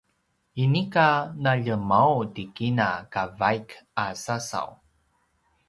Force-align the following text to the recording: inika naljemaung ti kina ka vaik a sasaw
inika 0.63 1.07
naljemaung 1.43 2.23
ti 2.33 2.43
kina 2.55 2.89
ka 3.11 3.23
vaik 3.39 3.67
a 4.03 4.05
sasaw 4.23 4.69